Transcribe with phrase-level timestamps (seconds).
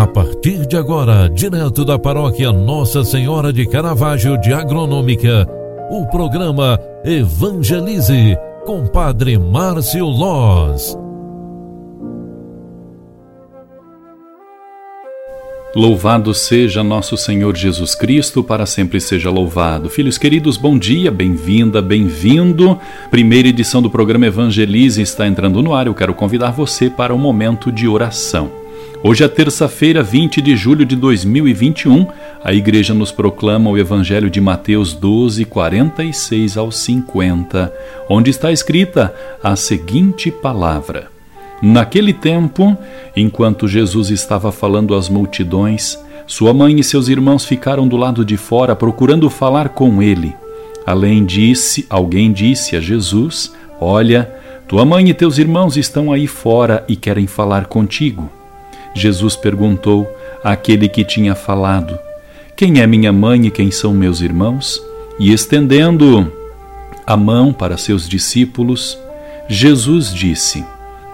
[0.00, 5.46] A partir de agora, direto da paróquia Nossa Senhora de Caravaggio de Agronômica,
[5.90, 8.34] o programa Evangelize
[8.64, 10.96] com Padre Márcio Loz.
[15.76, 19.90] Louvado seja nosso Senhor Jesus Cristo, para sempre seja louvado.
[19.90, 22.78] Filhos queridos, bom dia, bem-vinda, bem-vindo.
[23.10, 25.86] Primeira edição do programa Evangelize está entrando no ar.
[25.86, 28.59] Eu quero convidar você para um momento de oração.
[29.02, 32.06] Hoje é terça-feira, 20 de julho de 2021.
[32.44, 37.72] A igreja nos proclama o Evangelho de Mateus 12, 46 ao 50,
[38.10, 41.08] onde está escrita a seguinte palavra.
[41.62, 42.76] Naquele tempo,
[43.16, 48.36] enquanto Jesus estava falando às multidões, sua mãe e seus irmãos ficaram do lado de
[48.36, 50.36] fora procurando falar com ele.
[50.84, 54.30] Além disse, alguém disse a Jesus: Olha,
[54.68, 58.30] tua mãe e teus irmãos estão aí fora e querem falar contigo.
[58.94, 60.08] Jesus perguntou
[60.42, 61.98] àquele que tinha falado:
[62.56, 64.82] Quem é minha mãe e quem são meus irmãos?
[65.18, 66.32] E estendendo
[67.06, 68.98] a mão para seus discípulos,
[69.48, 70.64] Jesus disse: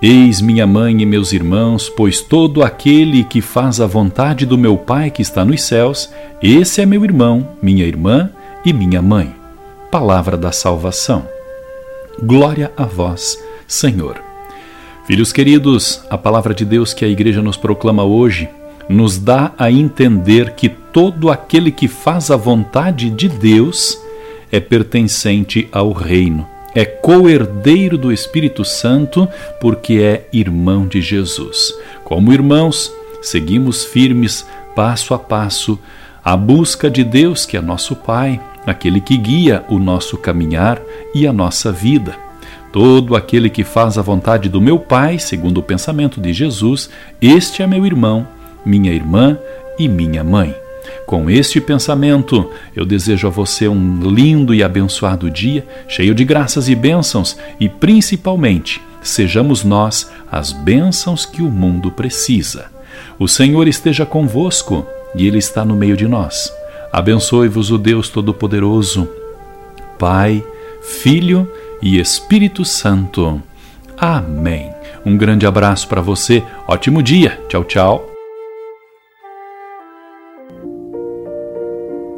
[0.00, 4.76] Eis minha mãe e meus irmãos, pois todo aquele que faz a vontade do meu
[4.76, 6.10] Pai que está nos céus,
[6.42, 8.30] esse é meu irmão, minha irmã
[8.64, 9.34] e minha mãe.
[9.90, 11.26] Palavra da salvação.
[12.22, 14.27] Glória a vós, Senhor.
[15.08, 18.46] Filhos queridos, a palavra de Deus que a igreja nos proclama hoje
[18.90, 23.98] nos dá a entender que todo aquele que faz a vontade de Deus
[24.52, 29.26] é pertencente ao reino é co-herdeiro do Espírito Santo,
[29.62, 31.74] porque é irmão de Jesus.
[32.04, 32.92] Como irmãos,
[33.22, 35.78] seguimos firmes, passo a passo,
[36.22, 40.78] a busca de Deus, que é nosso Pai, aquele que guia o nosso caminhar
[41.14, 42.27] e a nossa vida.
[42.72, 47.62] Todo aquele que faz a vontade do meu Pai, segundo o pensamento de Jesus, este
[47.62, 48.28] é meu irmão,
[48.64, 49.38] minha irmã
[49.78, 50.54] e minha mãe.
[51.06, 56.68] Com este pensamento, eu desejo a você um lindo e abençoado dia, cheio de graças
[56.68, 62.66] e bênçãos, e principalmente, sejamos nós as bênçãos que o mundo precisa.
[63.18, 66.52] O Senhor esteja convosco e Ele está no meio de nós.
[66.92, 69.08] Abençoe-vos o Deus Todo-Poderoso,
[69.98, 70.44] Pai,
[70.82, 71.50] Filho
[71.82, 73.42] e Espírito Santo.
[73.96, 74.70] Amém.
[75.04, 77.40] Um grande abraço para você, ótimo dia.
[77.48, 78.18] Tchau, tchau.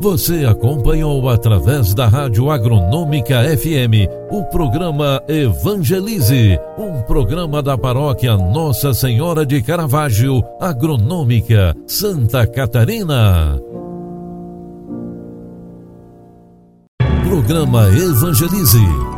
[0.00, 8.94] Você acompanhou através da Rádio Agronômica FM o programa Evangelize, um programa da paróquia Nossa
[8.94, 13.60] Senhora de Caravaggio, Agronômica, Santa Catarina.
[17.24, 19.17] Programa Evangelize.